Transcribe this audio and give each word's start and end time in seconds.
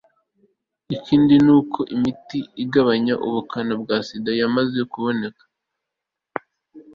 ikindi 0.95 1.35
ni 1.45 1.51
uko 1.59 1.79
imiti 1.95 2.39
igabanya 2.63 3.13
ubukana 3.27 3.73
bwa 3.81 3.97
sida 4.07 4.31
yamaze 4.39 4.79
kuboneka 4.91 5.43